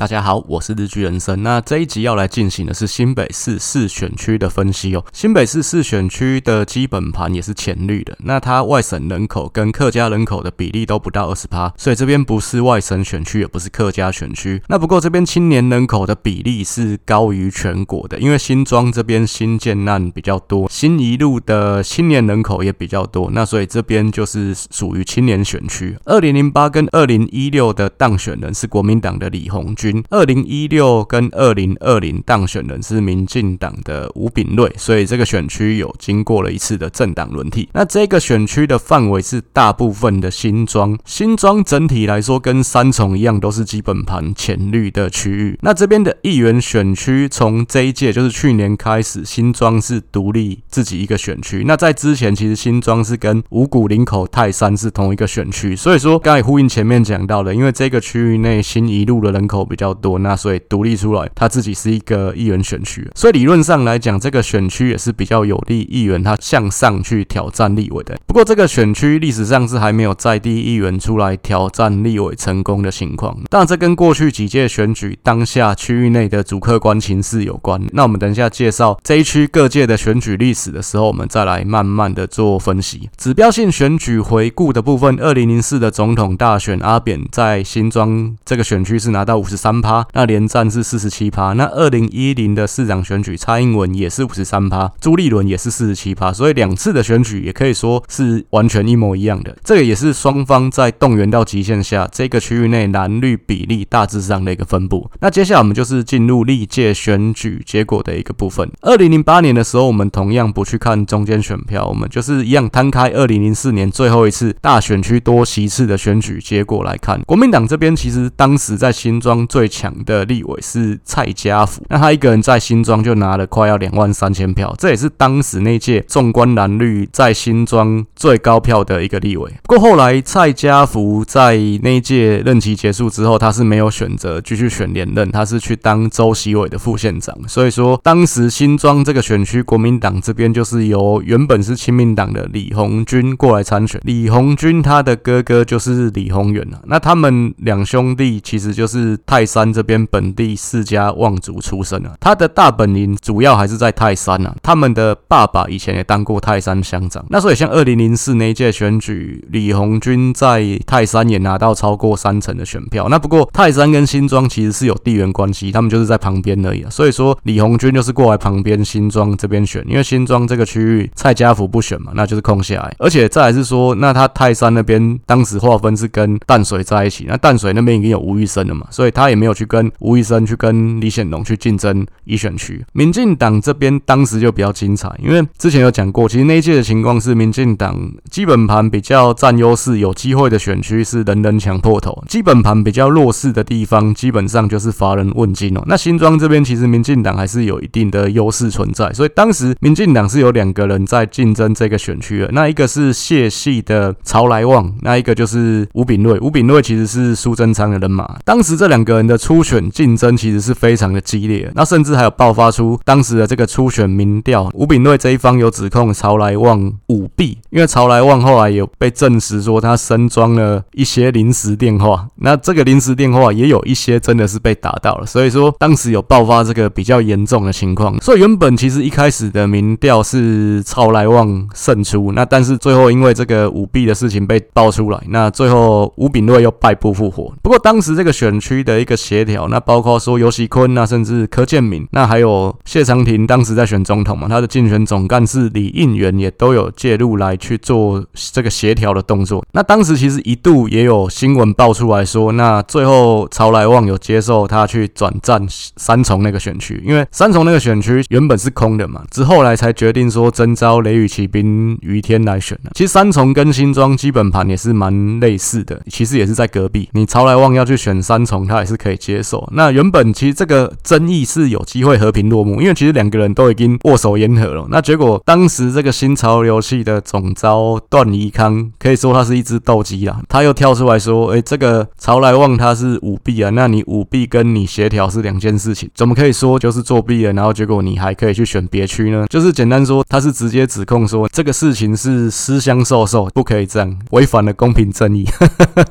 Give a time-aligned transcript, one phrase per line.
[0.00, 1.42] 大家好，我是日剧人生。
[1.42, 5.04] 那这一集要来进行的是新北市四选区的分析哦。
[5.12, 14.62] 新北市四选区的基本盘也是浅绿的，那它外省人口跟客家人口的比例都不到二十趴，所以这边不是外省选区，也不是客家选区。
[14.68, 25.94] 那不过这边青年人口的比例是高于全国的，因为新庄这边新建案比较多，新一路的青年人口也比较多，那所以这边就是属于青年选区。
[26.06, 29.76] 二零零八跟二零一六的当选人是国民党的李鸿
[30.10, 37.68] 二零一六跟二零二零当选人是民进党的吴秉叡，所以这个选区有经过了一次的政党轮替。
[37.72, 45.58] 那这个选区的范围是大部分的新庄，新庄整体来说跟三重一样，都是基本盘浅绿的区域。
[45.62, 51.64] 那这边的议员选区从这一届就是去年开始，新庄是独立自己一个选区。
[51.66, 55.74] 那在之前，其实新庄是跟五股林口泰山是同一个选区。
[55.76, 59.90] 所以说，刚才呼应前面讲到的，因为这个区域内新一路的人口比较。
[60.00, 68.16] 多，那所以独立出来，他自己是一个议员选区，所以理论上来讲，这个选区也是比较有利议员他向上去挑战立委的。
[68.26, 73.36] 不过这个选区历史上是还没有在地议员出来挑战立委成功的情况。
[73.50, 77.80] 当然，这跟过去几届选举当下区域内的主客观情势有关。
[77.92, 83.10] 那我们等一下介绍这一区各界的选举历史的时候，我们再来慢慢的做分析。
[83.18, 89.80] 指标性选举回顾的部分，二零零四的总统大选，阿扁在新庄这个选区是拿到五十三。
[89.80, 91.54] 趴，那连战是四十七趴。
[91.54, 96.30] 那二零一零的市长选举，蔡英文也是五十三趴，朱立伦也是四十七趴。
[96.30, 99.56] 所以两次的选举也可以说是完全一模一样的。
[99.64, 105.10] 这个也是双方在动员到极限下，这个区域内蓝绿比例大致上的一个分布。
[105.20, 108.70] 那接下来我们就是进入历届选举结果的一个部分。
[108.82, 117.20] 二零零八年的时候，我们同样不去看中间选票，我们就是一样摊开二零零四年最后一次大选区多席次的选举结果来看。
[117.22, 129.50] 国民党这边其实当时在新庄最强的立委是蔡家福，那他一个人在新庄就拿了快要两万三千票，这也是当时那届纵观蓝绿在新庄最高票的一个立委。
[129.64, 137.36] 不过后来蔡家福在那届任期结束之后，他是没有选择继续选连任，他是去当周习伟的副县长。
[137.48, 144.00] 所以说，当时新庄这个选区，国民党这边就是由原本是亲民党的李鸿钧过来参选。
[144.04, 154.54] 李鸿钧他的哥哥就是李鸿源啊，那他们两兄弟其实就是太泰山这边本地世家望族出身啊，他的大本营主要还是在泰山啊。
[154.62, 157.24] 他们的爸爸以前也当过泰山乡长。
[157.30, 163.08] 那所以像二零零四那一届选举，李红军在泰山也拿到超过三成的选票。
[163.08, 166.90] 那不过泰山跟新庄其实是有地缘关系，他们就是在旁边而已啊。
[166.90, 172.94] 所以说李红军就是过来旁边新庄这边选，因为新庄这个区域蔡家福不选嘛，那就是空下来。
[172.98, 179.40] 而且再来是说，那他泰山那边当时划分是跟淡水在一起，那淡水那边已经有吴育昇了嘛，所以他也。
[179.40, 195.82] 没有去跟吴医生去跟李显龙去竞争一选区，民进党这边当时就比较精彩，因为之前有讲过，其实那一届的情况是民进党基本盘比较占优势，有机会的选区是人人抢破头，基本盘比较弱势的地方，基本上就是乏人问津哦。
[195.86, 209.30] 那新庄这边其实民进党还是有一定的优势存在，所以当时民进党是有两个人在竞争这个选区的，那一个是谢系的曹来旺，那一个就是吴秉叡，吴秉叡其实是苏贞昌的人马，当时这两个人。
[209.30, 237.54] 的初选竞争其实是非常的激烈，那甚至还有爆发出当时的这个初选民调，吴秉叡这一方有指控曹来旺舞弊，因为曹来旺后来有被证实说他身装了一些临时电话，那这个临时电话也有一些真的是被打到了，所以说当时有爆发这个比较严重的情况，所以原本其实一开始的民调是曹来旺胜出，那但是最后因为这个舞弊的事情被爆出来，那最后吴秉叡又败部复活。
[237.62, 239.20] 不过当时这个选区的一个。
[239.20, 249.62] 协调，那包括说游锡堃啊，甚至柯建铭，那还有谢长廷当时在选总统嘛，他的竞选总干事李应元也都有介入来去做这个协调的动作。
[249.72, 262.90] 那当时其实一度也有新闻爆出来说，那最后曹来旺有接受他去转战三重那个选区，因为三重那个选区原本是空的嘛，之后来才决定说征召雷雨骑兵于天来选的。
[262.94, 267.10] 其实三重跟新庄基本盘也是蛮类似的，其实也是在隔壁。
[267.12, 269.20] 你曹来旺要去选三重，他也是可以。
[269.20, 269.68] 接受。
[269.72, 274.86] 那原本其实这个争议是有机会和平落幕，因为其实两个人都已经握手言和了。
[274.88, 287.52] 那结果当时这个新潮流系的总招段宜康，可以说他是一只斗鸡啊，他又跳出来说：“哎，这个曹来旺他是舞弊啊，那你舞弊跟你协调是两件事情，怎么可以说就是作弊了？
[287.52, 289.44] 然后结果你还可以去选别区呢？
[289.50, 295.46] 就是简单说，他是直接指控说这个事情是私相授受，不可以这样，违反了公平正义。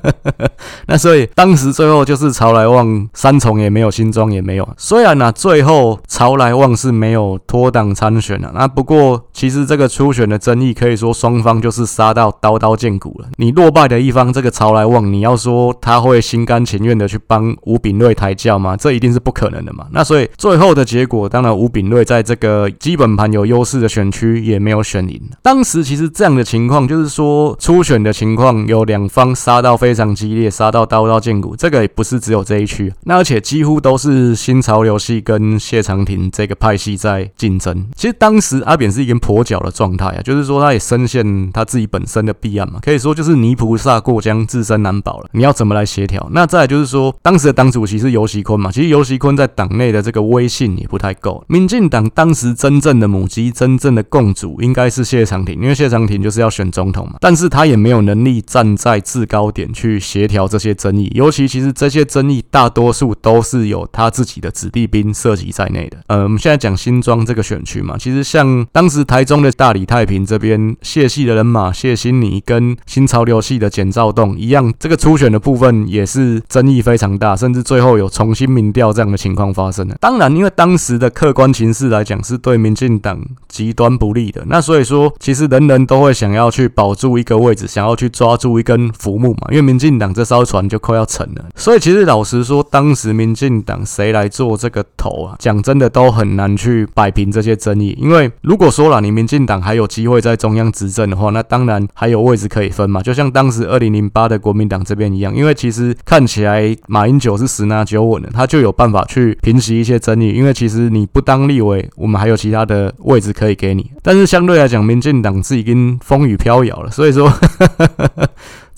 [0.86, 2.79] 那所以当时最后就是曹来旺。
[2.80, 4.68] 旺三重也没有，新庄也没有。
[4.78, 13.28] 虽然呢、最后朝来旺是没有脱党参选了，那不过其实这个初选的争议可以说双方就是杀到刀刀见骨了。
[13.36, 18.78] 你落败的一方，这个朝来旺，你要说他会心甘情愿的去帮吴秉叡抬轿吗？
[18.78, 19.86] 这一定是不可能的嘛。
[19.92, 25.22] 那所以最后的结果，当然吴秉叡在这个基本盘有优势的选区也没有选赢。
[25.42, 31.56] 当时其实这样的情况，就是说初选的情况有两方杀到非常激烈，杀到刀刀见骨。
[31.56, 37.88] 这个也不是只有这一区，那而且几乎都是新潮流系跟谢长廷这个派系在竞争。
[37.96, 45.30] 其实当时阿扁是一个跛脚的状态啊，就是说他也深陷他自己本身的弊案嘛，可以说就是泥菩萨过江，自身难保了。
[45.32, 46.28] 你要怎么来协调？
[46.32, 51.44] 那再就是说，当时的党主席是游锡堃嘛，其实游锡堃在党内的这个威信也不太够。
[51.48, 65.98] 民进党当时真正的母鸡、真正的共主应该是谢长廷，因为谢长廷就是要选总统嘛，但是他也没有能力站在制高点去协调这些争议，尤其其实这些争议大多数都是有他自己的子弟兵涉及在内的。
[66.08, 79.98] 呃，我们现在讲新庄这个选区嘛，其实像当时台中的大理太平这边谢系的人马谢新尼跟新潮流系的简兆栋一样，这个初选的部分也是争议非常大，甚至最后有重新民调这样的情况发生的。
[80.00, 91.46] 当然，因为当时的客观情势来讲是对民进党极端不利的，那所以说其实人人都会想要去保住一个位置，想要去抓住一根浮木嘛，因为民进党这艘船就快要沉了。
[91.56, 95.36] 所以其实老实说，当时民进党谁来做这个头啊？
[95.40, 117.32] 讲真的都很难去摆平这些争议，因为如果说了你民进党还有机会在中央执政的话，那当然还有位置可以分嘛，就像当时二零零八的国民党这边一样，因为其实看起来马英九是十拿九稳的，他就有办法去平息一些争议，因为其实你不当立委，我们还有其他的位置可以给你，但是相对来讲，民进党是已经风雨飘摇了，所以说。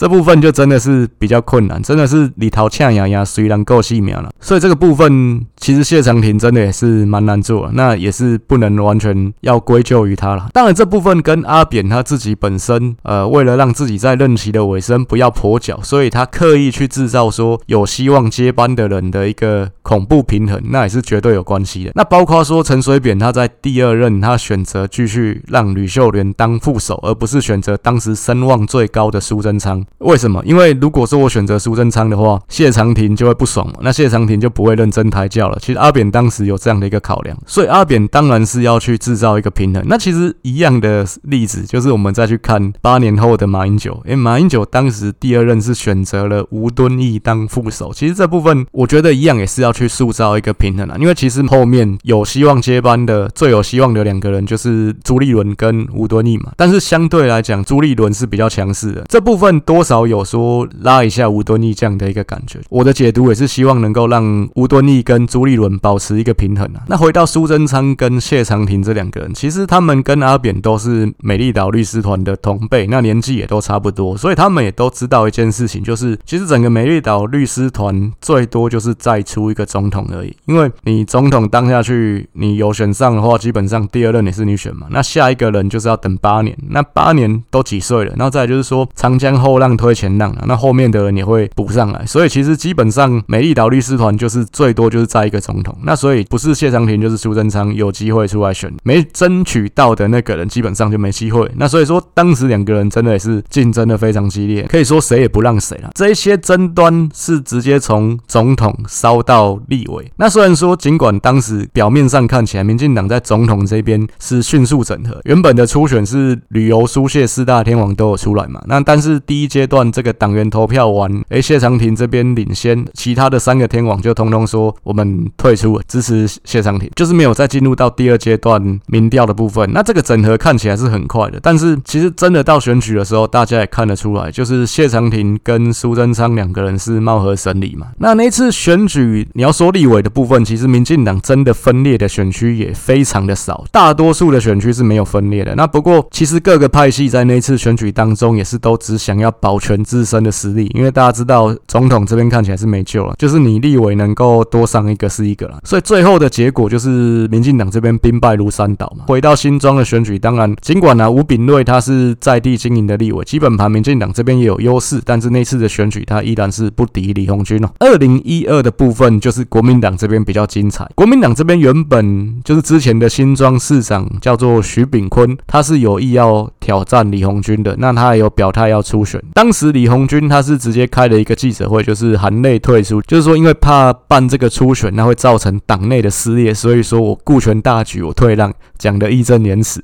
[0.01, 4.31] 这部分就真的是比较困难，真的是里头呛牙牙，虽然够细苗了。
[4.39, 10.47] 所以这个部分其实谢长廷真的也是蛮难做，那也是不能完全要归咎于他了。
[10.53, 21.91] 当然这部分跟阿扁他自己本身，呃，为了让自己在任期的尾声不要跛脚，所以他刻意去制造说有希望接班的人的一个恐怖平衡，那也是绝对有关系的。
[21.93, 29.85] 那包括说陈水扁他在第二任他选择继续让吕秀莲当副手，而不是选择当时声望最高的苏贞昌。
[29.99, 30.41] 为什么？
[30.43, 35.57] 因为如果说我选择苏贞昌的话，谢长廷就会不爽嘛，那谢长廷就不会认真抬轿了。
[35.61, 39.83] 其实阿扁当时有这样的一个考量，所以阿扁当然是要去制造一个平衡。
[39.85, 44.01] 那其实一样的例子，就是我们再去看八年后的马英九。
[44.05, 50.95] 诶，马英九当时第二任是选择了吴敦义当副手，其实这部分我觉得一样也是要去塑造一个平衡啊。
[50.99, 59.80] 因为其实后面有希望接班的最有希望的两个人就是朱立伦跟吴敦义嘛，但是相对来讲，朱立伦是比较强势的，这部分多。
[59.81, 66.83] 多少有说拉一下吴敦义这样的一个感觉，我的解读也是希望能够让吴敦义跟朱立伦保持一个平衡啊。
[66.87, 88.13] 那回到苏贞昌跟谢长廷这两个人，其实他们跟阿扁都是美丽岛律师团的同辈，那年纪也都差不多，所以他们也都知道一件事情，就是其实整个美丽岛律师团最多就是再出一个总统而已，因为你总统当下去，你有选上的话，基本上第二任也是你选嘛，那下一个人就是要等八年，那八年都几岁了？
[88.15, 89.70] 然后再就是说长江后浪。
[89.75, 101.49] 推前浪啊，那后面的人也会补上来，所以其实基本上美丽岛律师团就是最多就是在一个总统，那所以不是谢长廷就是苏贞昌有机会出来选，没争取到的那个人基本上就没机会。
[101.55, 105.89] 那所以说当时两个人真的也是竞争的非常激烈，可以说谁也不让谁了。
[105.95, 110.11] 这一些争端是直接从总统烧到立委。
[110.17, 129.69] 那虽然说尽管当时表面上看起来民进党在总统这边是迅速整合，原本的初选是旅游苏谢四大天王都有出来嘛，那但是第一阶段这个党员投票完，诶，谢长廷这边领先，其他的三个天王就通通说我们退出了，支持谢长廷，就是没有再进入到第二阶段民调的部分。
[129.73, 137.87] 那这个整合看起来是很快的，但是其实真的到选举的时候，大家也看得出来，就是谢长廷跟苏贞昌两个人是貌合神离嘛。
[137.97, 145.53] 那那次选举，你要说立委的部分，其实民进党真的分裂的选区也非常的少，大多数的选区是没有分裂的。
[145.55, 149.61] 那不过其实各个派系在那次选举当中，也是都只想要保。
[149.61, 159.05] 全自身的实力，因为大家知道总统这边看起来是没救了，就是你立委能够多上一个是一个了，所以最后的结果就是民进党这边兵败如山倒嘛。
[159.07, 167.69] 回到新庄的选举，当然尽管呢吴秉叡他是在地经营的立委，基本盘民进党这边也有优势，但是那次的选举他依然是不敌李鸿钧哦。
[167.77, 179.21] 二零一二的部分就是国民党这边比较精彩，国民党这边原本就是之前的新庄市长叫做徐炳坤，他是有意要挑战李鸿钧的，那他也有表态要初选。
[179.33, 189.81] 当时李鸿钧他是直接开了一个记者会，就是含泪退出，就是说因为怕办这个初选，那会造成党内的撕裂，所以说我顾全大局，我退让，讲得义正言辞。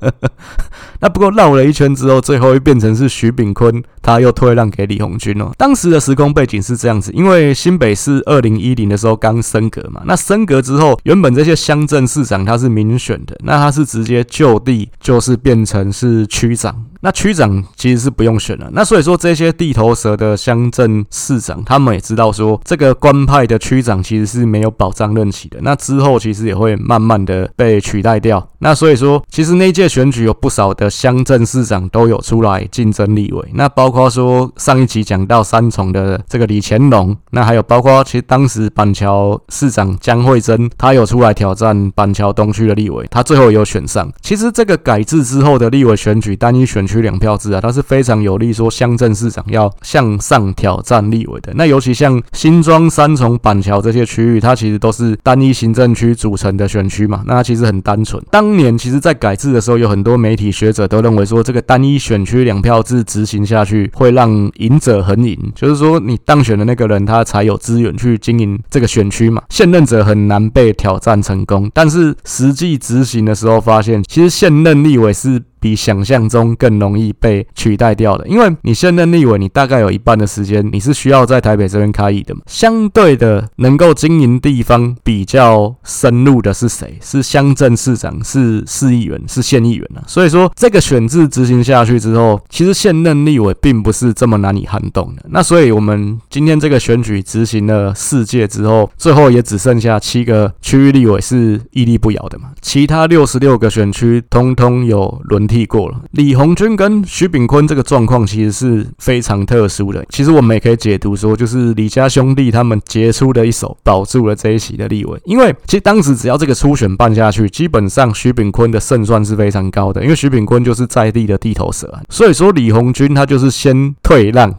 [1.00, 5.50] 那不过绕了一圈之后，最后又变成是徐炳坤，他又退让给李鸿钧哦。
[5.56, 16.84] 当时的时空背景是这样子，因为新北市二零一零的时候刚升格嘛，那升格之后，原本这些乡镇市长他是民选的，那他是直接就地就是变成是区长。
[17.00, 28.46] 那区长其实是不用选了，那所以说这些地头蛇的乡镇市长，他们也知道说这个官派的区长其实是没有保障任期的，那之后其实也会慢慢的被取代掉。
[28.58, 44.12] 那所以说，其实那届选举有不少的乡镇市长都有出来竞争立委，那包括说上一集讲到三重的这个李乾龙，那还有包括其实当时板桥市长江惠珍，他有出来挑战板桥东区的立委，他最后也有选上。
[44.20, 51.52] 其实这个改制之后的立委选举单一选区两票制啊，它是非常有利说乡镇市长要向上挑战立委的。
[51.54, 58.20] 那尤其像新庄、三重、板桥这些区域，它其实都是单一行政区组成的选区嘛，那它其实很单纯。
[58.30, 71.70] 当年其实在改制的时候，有很多媒体学者都认为说，这个单一选区两票制执行下去，会让赢者恒赢，就是说你当选的那个人，他才有资源去经营这个选区嘛，现任者很难被挑战成功。
[71.72, 75.42] 但是实际执行的时候，发现其实现任立委是。
[75.60, 82.40] 比想象中更容易被取代掉的，因为你现任立委，你大概有一半的时间你是需要在台北这边开议的嘛。
[82.46, 86.98] 相对的，能够经营地方比较深入的是谁？
[87.00, 90.02] 是乡镇市长，是市议员，是县议员啊。
[90.06, 95.24] 所以说，这个选制执行下去之后，其实现任立委并不是这么难以撼动的。
[95.28, 110.04] 那所以，我们今天这个选举执行了四届之后，最后也只剩下七个区域立委是屹立不摇的嘛，其他六十六个选区通通有轮替过了，李红军跟徐炳坤这个状况其实是非常特殊的。
[110.08, 115.20] 其实我们也可以解读说，就是李家兄弟他们杰出的一手保住了这一席的立委。
[115.24, 121.92] 因为其实当时只要这个初选办下去，基本上徐炳坤的胜算是非常高的，因为徐炳坤就是在地的地头蛇。
[122.08, 124.54] 所以说李红军他就是先退让，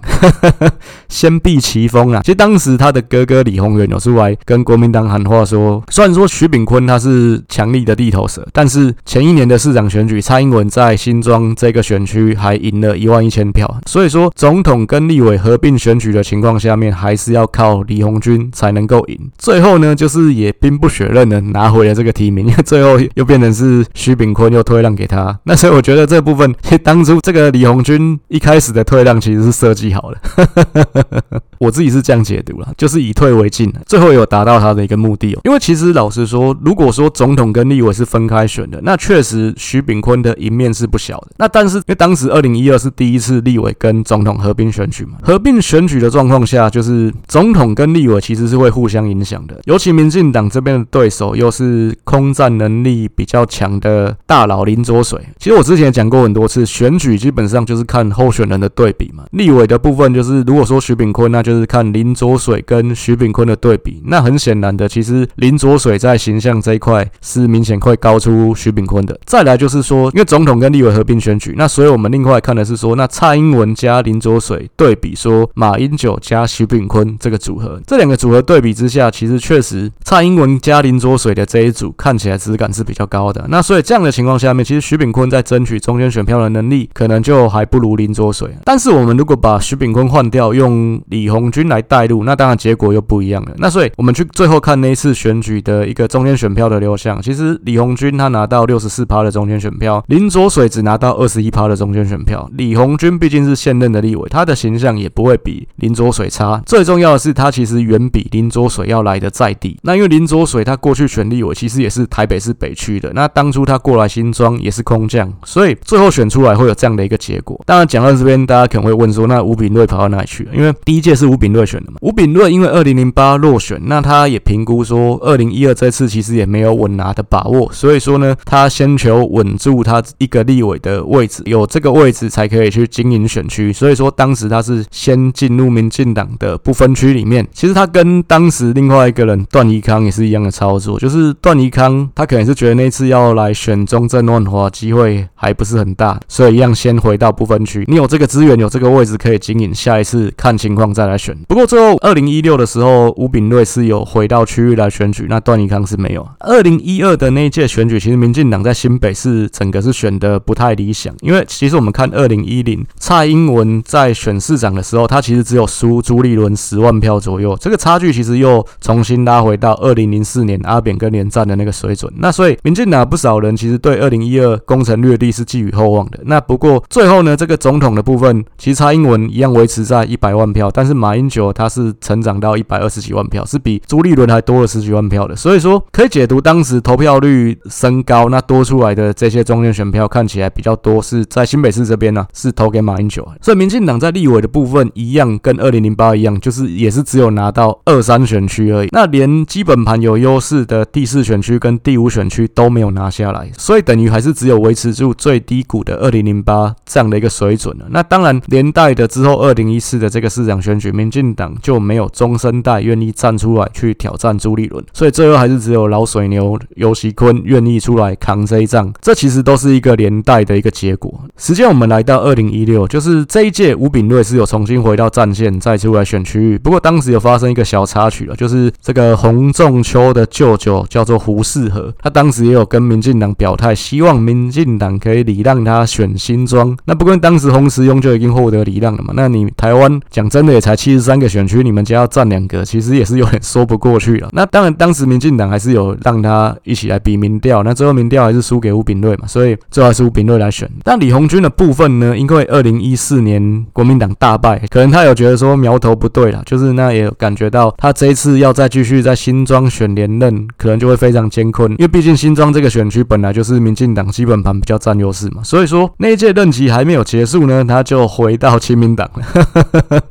[1.08, 2.22] 先避其锋啊。
[2.24, 19.18] 其实当时他的哥哥李鸿源有出来跟国民党喊话说，虽然说徐炳坤他是强力的地头蛇，但是前一年的市长选举，蔡英文在新庄这个选区还赢了一万一千票，所以说总统跟立委合并选举的情况下面，还是要靠李鸿军才能够赢。
[19.38, 25.38] 最后呢，就是也兵不血刃的拿回了这个提名，因 为最后又变成是徐炳坤又退让给他。
[25.44, 35.42] 那所以我觉得这部分，当初这个李鸿军一开始的退让其实是设计好，哈哈哈哈哈哈我自己是这样解读了，就是以退为进，最后有达到他的一个目的哦。
[35.44, 40.72] 因为其实老实说，如果说总统跟立委是分开选的，那确实徐炳坤的赢面。
[40.74, 41.28] 是不小的。
[41.38, 49.60] 那但是因为当时二零一二是第一次立委跟总统合并选举嘛，合并选举的状况下，就是总统跟立委其实是会互相影响的。
[49.66, 55.20] 尤其民进党这边的对手又是空战能力比较强的大佬林卓水。
[55.38, 59.26] 其实我之前讲过很多次，选举基本上就是看候选人的对比嘛。
[59.32, 64.02] 立委的部分就是如果说徐炳坤，那就就是看林卓水跟徐炳坤的对比。
[64.06, 69.20] 那很显然的，其实林卓水在形象这一块是明显会高出徐炳坤的。
[69.26, 83.46] 再来就是说，因为总统跟立委合并选举，那所以我们另外看的是说，那蔡英文加林卓水对比说马英九加徐炳坤这个组合，这两个组合对比之下，其实确实蔡英文加林卓水的这一组看起来质感是比较高的。
[83.50, 88.50] 那所以这样的情况下面，其实徐炳坤在争取中间选票的能力可能就还不如林卓水。
[88.64, 93.54] 但是我们如果把徐炳坤换掉，用李鸿钧来带路，那当然结果又不一样了。
[93.58, 106.62] 那所以我们去最后看那一次选举的一个中间选票的流向，其实李红军他拿到六十四趴的中间选票，林卓水只拿到二十一趴的中间选票，李红军毕竟是现任的立委，他的形象也不会比林卓水差。
[106.66, 109.78] 最重要的是，他其实远比林卓水要来的在地。
[109.84, 113.12] 那因为林卓水他过去选立委，其实也是台北市北区的。
[113.14, 117.62] 那当初他过来新庄也是空降，所以最后选出来会有这样的一个结果。
[117.66, 120.52] 当然讲到这边，大家可能会问说，那吴秉叡跑到哪里去了？
[120.56, 121.98] 因为第一届是吴秉叡选的嘛。
[122.02, 131.26] 吴秉叡因为二零零八落选，那他也评估说，二零一二这次其实也没有稳拿的把握，所以说呢，他先求稳住他一个立委的位。
[131.26, 137.48] 置有这个位置才可以去经营选区，所以说当时他是先进入民进党的不分区里面。
[137.54, 147.86] 其实他跟当时另外一个人段宜康也是一样的操作，就是段宜康他可能是觉得那次要来选中正万华机会还不是很大，所以一样先回到不分区。
[147.88, 151.38] 你有这个资源，有这个位置可以经营，下一次看情况再来选。
[151.48, 156.28] 不过最后二零一六的时候，吴秉叡是有回到区域来选举，那段宜康是没有。
[156.40, 172.12] 二零一二的那一届选举，其实民进党在新北市整个是选的不太理想，因为其实我们看二零一零蔡英文在选市长的时候，他其实只有输朱立伦十万票左右，这个差距其实又重新拉回到二零零四年阿扁跟连战的那个水准。
[172.18, 176.20] 那所以民进党不少人其实对二零一二攻城略地是寄予厚望的。
[176.26, 185.36] 那不过最后呢，这个总统的部分，其实蔡英文一样维持在一百万票，但是马英九他是成长到一百二十几万票，是比朱立伦还多了十几万票的。
[185.36, 193.28] 所以说可以解读当时投票率升高，那多出来的这些中间选票看起来比较多是在新北市这边呢、是投给马英九。
[193.42, 198.90] 所以民进党在立委的部分一样，跟二零零八一样，就是也是只有拿到二三选区而已。
[198.92, 207.86] 那连基本盘有优势的第四选区跟第五选区都没有拿下来，所以等于还是只有维持住最低谷的二零零八这样的一个水准了。
[207.90, 218.94] 那当然连带的之后二零一四的这个市长选举，民进党就没有中生代愿意站出来去挑战朱立伦，所以最后还是只有老水牛游锡坤愿意出来扛这一仗。
[219.02, 221.14] 这其实都是一个连带的一个结果。
[221.38, 226.58] 时间我们来到二零一六，就是这一届吴秉叡是有重新回到战线，再出来选区域。
[226.58, 236.76] 不过当时有发生一个小插曲了，就是这个洪仲丘的舅舅叫做胡适和，他当时也有跟民进党表态，希望民进党可以礼让他选新庄。
[236.86, 239.14] 那不过当时洪慈庸就已经获得礼让了嘛？
[239.16, 244.30] 那你台湾讲真的也才七十三个选区，你们家要占两个，其实也是有点说不过去了。
[244.32, 250.68] 那当然当时民进党还是有让他一起来比民调，那最后民调还是输给吴秉叡嘛，所以最后还是吴秉叡来选。
[250.84, 252.18] 但李鸿钧的部分呢？
[252.18, 270.02] 因为二零一四年国民党大败，可能他有觉得说苗头不对了，就是那也感觉到他这一次要再继续在新庄选连任，可能就会非常艰困，因为毕竟新庄这个选区本来就是民进党基本盘比较占优势嘛，所以说那一届任期还没有结束呢，他就回到亲民党了。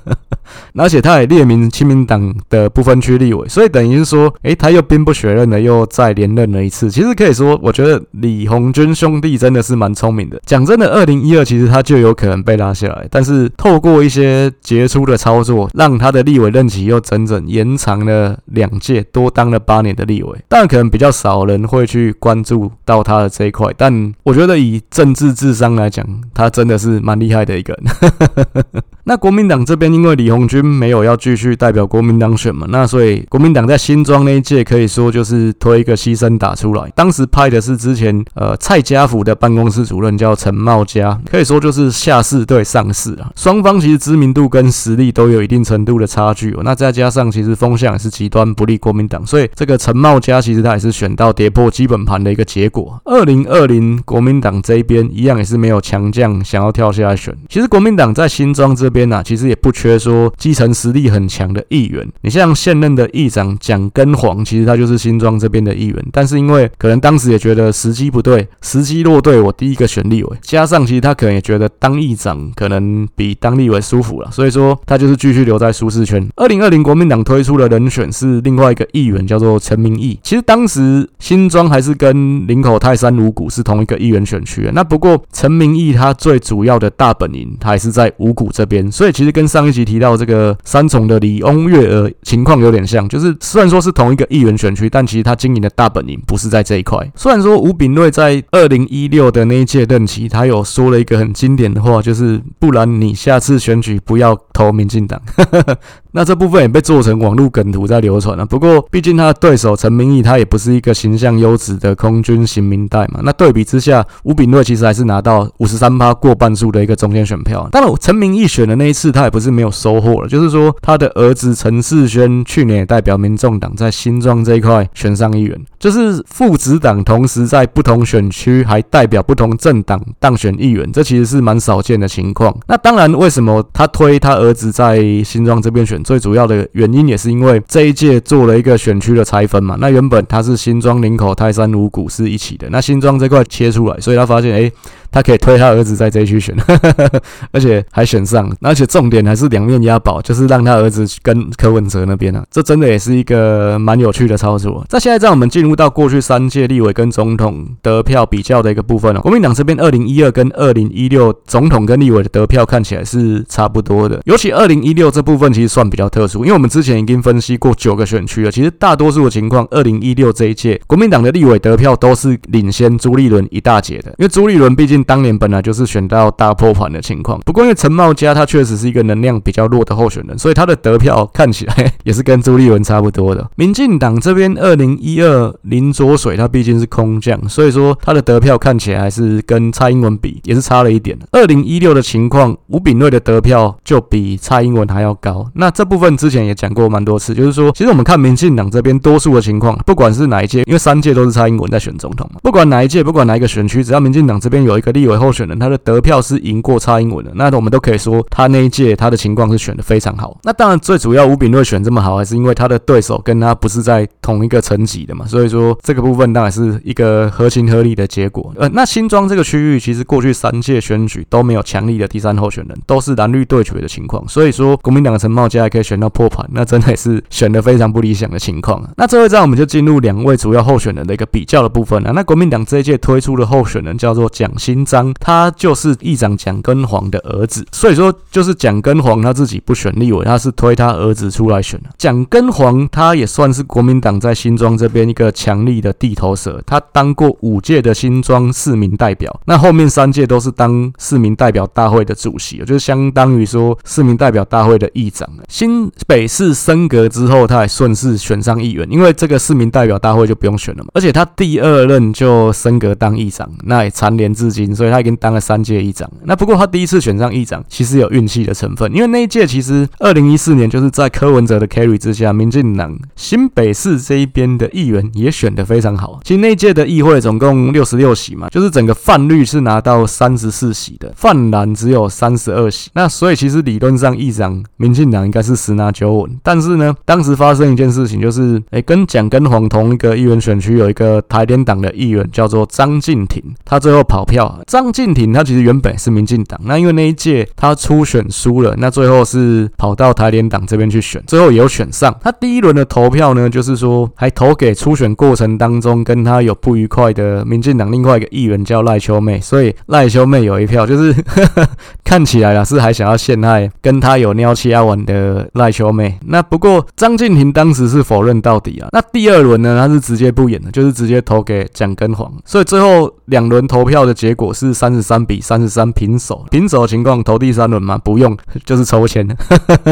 [0.79, 6.91] 而且他也列名亲民党的不分区立委，所以等于是说，诶，他又兵不血刃的又再连任了一次。
[6.91, 10.41] 其实可以说，我觉得李鸿钧兄弟真的是蛮聪明的。
[10.47, 20.39] 讲真的，二零一二其实他就有可能被拉下来，但是透过一些杰出的操作，让他的立委任期又整整延长了两届，多当了八年的立委。
[20.49, 28.83] 当然，可能比较少人会去关注到他的这一块，但我觉得以政治智商来讲，他真的是蛮厉害的一个人。
[29.09, 36.93] 那国民党这边，因为李鸿钧没有要继续代表国民党选嘛，那所以国民党在新庄那一届可以说就是推一个牺牲打出来。
[36.95, 43.33] 当时派的是之前呃蔡家福的办公室主任叫陈茂佳，可以说就是下士对上士啊。
[43.35, 46.61] 双方其实知名度跟实力都有一定程度的差距哦。
[46.63, 53.01] 那再加上其实风向也是极端不利国民党，所以这个陈茂佳其实他也是选到跌破基本盘的一个结果。
[53.07, 57.35] 二零二零国民党这一边一样也是没有强将想要跳下来选。
[57.49, 58.98] 其实国民党在新庄这边。
[58.99, 62.05] 边啊其实也不缺说基层实力很强的议员。
[62.23, 66.05] 你像现任的议长蒋根煌，其实他就是新庄这边的议员。
[66.13, 70.37] 但是因为可能当时也觉得时机不对，时机落对，我第一个选立委。
[70.43, 76.27] 加上其实他可能也觉得当议长可能比当立委舒服了，所以说他就是继续留在舒适圈。
[76.35, 80.19] 二零二零国民党推出的人选是另外一个议员，叫做陈明义。
[80.25, 84.69] 其实当时新庄还是跟林口泰山五股是同一个议员选区。
[84.75, 88.88] 那不过陈明义他最主要的大本营，他还是在五股这边。
[88.91, 96.99] 所以其实跟上一集提到这个三重的李翁月娥情况有点像，就是虽然说是同一个议员选区，但其实他经营的大本营不是在这一块。
[97.15, 105.21] 虽然说吴炳瑞在二零一六的那一届任期，他有说了一个很经典的话，就是不然你下次选举不要投民进党。
[106.13, 108.45] 那这部分也被做成网络梗图在流传了。
[108.47, 113.21] 不过毕竟他的对手陈明义他也不是一个形象优质的空军型民代嘛。
[113.23, 117.69] 那对比之下，吴秉叡其实还是拿到五十三趴过半数的一个中间选票。
[117.71, 132.57] 当然，陈明义选的那一次他也不是没有收获了，就是说他的儿子陈世轩去年也代表民众党在新庄这一块选上议员，就是父子党同时在不同选区还代表不同政党当选议员，这其实是蛮少见的情况。
[132.67, 135.98] 那当然，为什么他推他儿子在新庄这边选？
[136.03, 139.77] 最主要的原因也是因为这一届做了一个选区的拆分嘛。
[139.81, 144.73] 那原本它是新庄、林口、泰山、五股是一起的，那新庄这块切出来，所以他发现，哎。
[145.11, 146.55] 他可以推他儿子在这一区选，
[147.53, 154.85] 而且还选上，而且重点还是两面押宝，就是让他儿子跟柯文哲那边啊，这真的也是一个蛮有趣的操作。
[154.89, 159.21] 在现在，让，我们进入到过去三届立委跟总统得票比较的一个部分了。
[159.21, 174.98] 国民党这边二零一二跟二零一六总统跟立委的得票看起来是差不多的，尤其二零一六这部分其实算比较特殊，因为我们之前已经分析过九个选区了，其实大多数的情况，二零一六这一届国民党的立委得票都是领先朱立伦一大截的，因为朱立伦毕竟。
[175.05, 177.41] 当年本来就是选到大破盘的情况。
[177.45, 183.49] 不过因为陈茂佳他确实是一个能量比较弱的候选人，所以他的得票看起来也是跟朱立伦差不多的。
[183.57, 191.19] 民进党这边二零一二林卓水他毕竟是空降，所以说他的得票看起来还是跟蔡英文比也是差了一点。
[191.33, 195.47] 二零一六的情况，吴秉叡的得票就比蔡英文还要高。
[195.55, 210.39] 那这部分之前也讲过蛮多次，就是说其实我们看民进党这边多数的情况，不管是哪一届，因为三届都是蔡英文在选总统嘛，不管哪一届，不管哪一个选区，只要民进党这边有一个立委候选人，他的得票是赢过蔡英文的，那我们都可以说他那一届他的情况是选的非常好。
[210.43, 218.53] 那当然最主要吴秉叡选这么好，还是因为他的对手跟他不是在同一个层级的嘛，所以说这个部分当然是一个合情合理的结果。
[218.57, 228.83] 呃，那新庄这个区域其实过去三届选举都没有强力的第三候选人，都是蓝绿对决的情况，所以说国民党的陈茂佳还可以选到破盘，那真的也是选的非常不理想的情况。
[228.97, 232.13] 那这一站我们就进入两位主要候选人的一个比较的部分了。
[232.13, 241.89] 那国民党这一届推出的候选人叫做蒋新新章，他就是议长蒋根煌的儿子，所以说就是蒋根煌他自己不选立委，他是推他儿子出来选的。
[241.99, 255.29] 蒋根煌他也算是国民党在新庄这边一个强力的地头蛇，他当过五届的新庄市民代表，那后面三届都是当市民代表大会的主席，就是相当于说市民代表大会的议长。
[255.49, 266.11] 新北市升格之后，他还顺势选上议员，因为这个市民代表大会就不用选了嘛，而且他第二任就升格当议长，那也蝉联至今，所以他已经当了三届议长。
[266.25, 276.21] 那不过他第一次选上议长，其实有运气的成分，因为那一届其实二零一四年就是在柯文哲的 carry 之下，民进党新北市这一边的议员也选得非常好。
[276.25, 282.91] 其实那一届的议会总共六十六席嘛，就是整个泛绿是拿到三十四席的，泛蓝只有三十二席。
[282.95, 294.58] 那所以其实理论上议长民进党应该是十拿九稳，但是呢，当时发生一件事情，就是哎，跟蒋跟黄同一个议员选区有一个台联党的议员叫做张敬亭，他最后跑票。
[294.67, 302.15] 张敬廷他其实原本是民进党，那因为那一届他初选输了，那最后是跑到台联党这边去选，最后也有选上。
[302.23, 311.69] 他第一轮的投票呢，就是说还投给初选过程当中跟他有不愉快的民进党另外一个议员叫赖秋妹，所以赖秋妹有一票，就是呵 呵
[312.09, 316.19] 看起来啊是还想要陷害跟他有尿气要玩的赖秋妹。
[316.25, 318.89] 那不过张敬廷当时是否认到底啊。
[318.93, 326.47] 那第二轮呢，他是直接不演的，就是直接投给蒋根黄，所以最后两轮投票的结果是三十三比三十三平手。
[326.51, 327.99] 平手情况投第三轮吗？
[327.99, 329.29] 不用，就是抽签。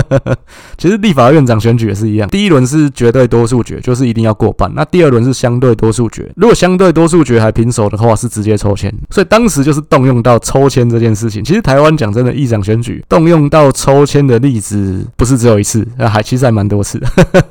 [0.79, 4.73] 其实立法院长选举也是一样，第一轮是绝对多数决，就是一定要过半。
[4.75, 8.91] 那第二轮是相对多数决，如果相对多数决还平手的话，是直接抽签。
[9.11, 11.45] 所以当时就是动用到抽签这件事情。
[11.45, 17.09] 其实台湾讲讲真的，议长选举动用到抽签的例子不是只有一次，还其实还蛮多次的。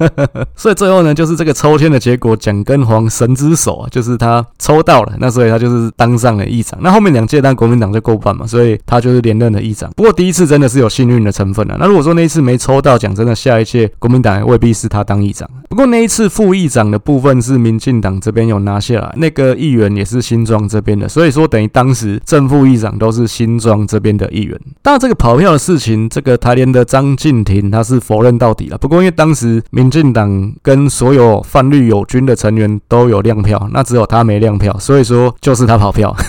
[0.55, 6.79] 所以最后呢，就是这个抽签的结果，蒋根煌神之手啊，就是他抽到了，那所以他就是当上了议长。
[6.81, 9.91] 那后面两届当国民党就过半嘛，所以他就是连任的议长。
[9.95, 11.75] 不过第一次真的是有幸运的成分啊。
[11.79, 15.49] 那如果说那一次没抽到，讲真的，下一届国民党也未必是他当议长。
[15.67, 24.59] 不过那一次副议长的部分是民进党这边有拿下来，那个议员也是新庄这边的，所以说等于当时正副议长都是新庄这边的议员。
[24.81, 28.77] 当然这个跑票的事情，这个台联的张敬廷他是否认到底了。
[28.77, 36.15] 不过因为当时民进党跟所有泛绿友军的成员都有亮票，那只有他没亮票，所以说就是他跑票。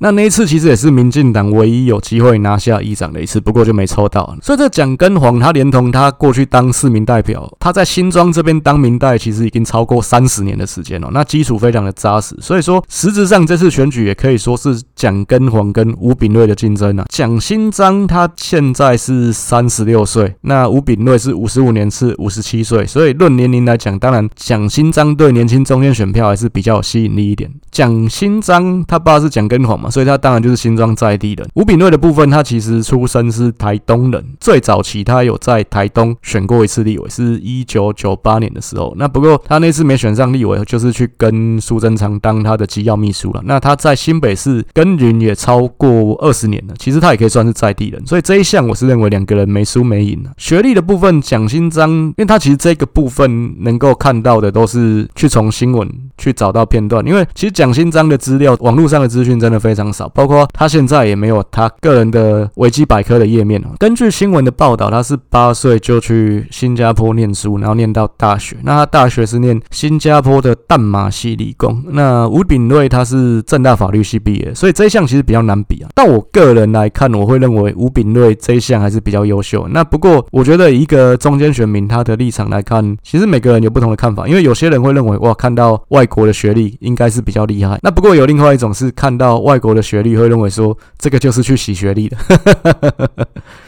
[0.00, 4.36] 那那一次其实也是民进党唯一有机会拿下议长的一次，不过就没抽到。
[4.42, 11.08] 所以这蒋根煌他连同他过去当市民代表，他在新庄这边当民代，其实已经超过三十年的时间了。
[11.14, 17.04] 那基础非常的扎实，所以说实质上这次选举也可以说是蒋根煌跟吴秉叡的竞争啊。
[17.10, 27.52] 蒋新章他现在是三十六岁，那吴秉叡是五十五年是五十七岁，所以论年龄来讲，当然蒋新章对年轻中间选票还是比较有吸引力一点。
[27.70, 29.90] 蒋新章他爸是蒋根煌嘛。
[29.90, 31.46] 所以他当然就是新庄在地人。
[31.54, 38.94] 吴秉叡的部分，他其实出生是台东人，最早期他有在台东选过一次立委，是一九九八年的时候。
[38.96, 43.42] 那不过他那次没选上立委，就是去跟苏贞昌当他的机要秘书了。
[43.44, 48.04] 那他在新北市跟也超过二十年了，其实他也可以算是在地人。
[48.06, 50.22] 所以这一项我是认为两个人没输没赢。
[50.36, 59.84] 学历的部分，蒋新章，因为他其实这个部分能够看到的都是去从新闻去找到片段，因为其实蒋新章的资料，网络上的资讯真的非常。
[59.94, 63.62] 少，包括他现在也没有他个人的维基百科的页面。
[63.78, 68.56] 根据新闻的报道，他是八岁就去新加坡念书，然后念到大学。
[68.64, 71.80] 那他大学是念新加坡的淡马锡理工。
[71.90, 75.88] 那吴秉叡他是政大法律系毕业，所以这一项其实比较难比啊。
[75.94, 79.66] 但我个人来看，我会认为吴炳瑞这一项还是比较优秀。
[79.70, 84.28] 那不过，我觉得一个中间选民他的立场来看，其实每个人有不同的看法。
[84.28, 87.78] 因为有些人会认为，哇，看到外国的学历应该是比较厉害。
[87.82, 92.16] 那不过有另外一种是看到外国的学历，会认为说这个就是去洗学历的。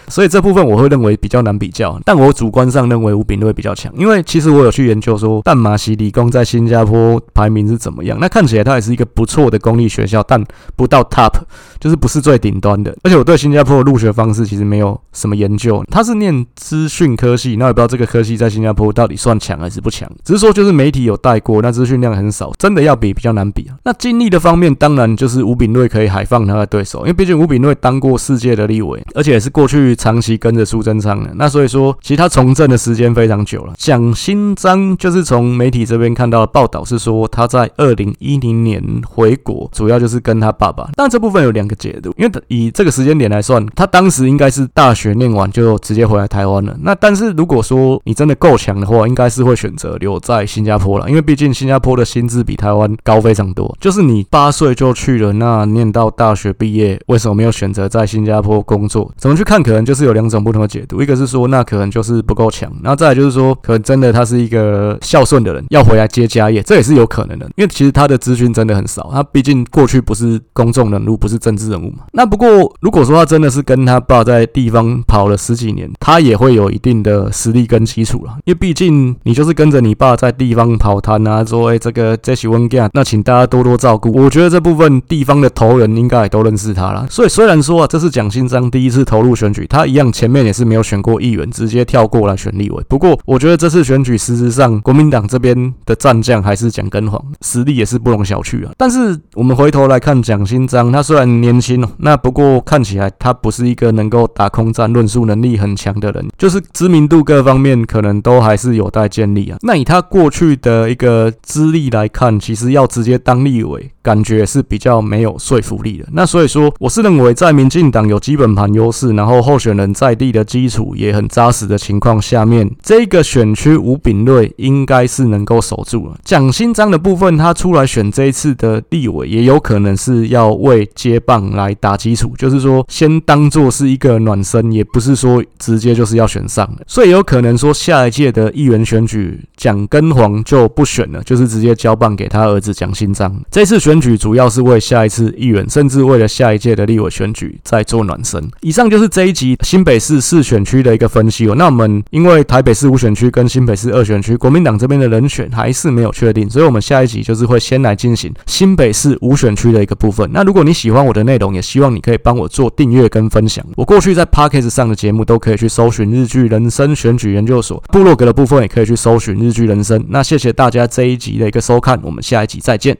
[0.09, 1.99] 所以这部分我会认为比较难比较。
[2.05, 8.19] 但我主观上认为吴炳瑞比较强，因为其实我有去研究说淡马锡理工在新加坡排名是怎么样。
[8.21, 10.43] 那看起来它也是一个不错的公立学校，但
[10.77, 11.33] 不到 top，
[11.81, 12.97] 就是不是最顶端的。
[13.03, 15.85] 而且我对新加坡的入学方式其实没有什么研究。
[15.91, 20.11] 他是念资讯科系，那也不知道这个科系在新加坡到底算强还是不强。
[20.25, 23.77] 只是说就是媒体有带过，那资讯量很少，真的要比比较难比啊。
[23.85, 31.31] 那经历的方面，当然就是吴炳瑞可以海放他的对手，因为毕竟吴炳瑞当过世界的立委，而且也是过去长期跟着苏贞昌的。
[31.35, 33.73] 那所以说，其实他从政的时间非常久了。
[33.77, 40.89] 蒋新章就是从媒体这边看到的报道是说，他在二零一零年回国，主要就是跟他爸爸。
[40.95, 46.77] 但这部分有两个解读，因为以这个时间点来算，他当时应该是大学念完就直接回来台湾了。
[46.83, 53.77] 那但是如果说你真的够强的话，应该是会选择留在新加坡了，因为毕竟新加坡的薪资比台湾高非常多。
[53.81, 59.13] 就是你八岁就去了，那念到大学毕业，为什么没有选择在新加坡工作？
[59.17, 59.63] 怎么去看？
[59.63, 67.47] 可能就是有两种不同的解读，一个是说那可能就是不够强，然后再来就是说，可能真的他是一个孝顺的人，要回来接家业，这也是有可能的。
[67.57, 71.99] 因为其实他的资讯真的很少，他毕竟过去不是公众人物，不是政治人物嘛。
[72.13, 72.49] 那不过
[72.81, 78.33] 如果说他真的是跟他爸在地方跑了十几年，他也会有一定的实力跟基础了。
[78.45, 84.11] 因为毕竟你就是跟着你爸在地方跑摊啊，说哎这个这是温家，那请大家多多照顾。
[84.13, 87.07] 我觉得这部分地方的头人应该也都认识他了。
[87.11, 92.83] 所以虽然说啊，这是蒋新章第一次投入选举，他他一样前面也是没有选过议员，直接跳过来选立委。
[92.89, 98.73] 不过我觉得这次选举，事实上国民党这边的战将还是蒋根黄，实力也是不容小觑啊。
[98.79, 109.59] 但是我们回头来看蒋新章，他虽然年轻哦，那不过看起来他不是一个能够打空战、论述能力很强的人，就是知名度各方面可能都还是有待建立啊。
[109.61, 116.07] 那以他过去的一个资历来看，其实要直接当立委，感觉是比较没有说服力的。
[116.13, 126.17] 那所以说，我是认为在民进党有基本盘优势，然后后续选人在地的基础也很扎实的情况下面，这个选区吴秉叡应该是能够守住了。
[126.25, 136.85] 蒋新章的部分，他出来选这一次的立委，也有可能是要为接棒来打基础，就是说先当做是一个暖身，也不是说直接就是要选上的。
[136.87, 143.35] 所以有可能说下一届的议员选举，蒋根煌就不选了，就是直接交棒给他儿子蒋新章。
[143.51, 143.81] 这次。
[143.87, 148.43] 选举主要是为下一次议员，甚至为了下一届的立委选举在做暖身。
[148.63, 151.55] 以上就是这一集新北市四选区的一个分析哦。
[151.57, 160.29] 那我们因为台北市五选区跟新北市二选区，国民党这边的人选还是没有确定，所以我们下一集就是会先来进行新北市五选区的一个部分。
[160.33, 163.65] 那如果你喜欢我的内容，也希望你可以帮我做订阅跟分享。
[163.77, 170.05] 我过去在 Podcast 上的节目都可以去搜寻日剧人生选举研究所，部落格的部分也可以去搜寻日剧人生。
[170.09, 172.95] 那谢谢大家这一集的一个收看，我们下一集再见。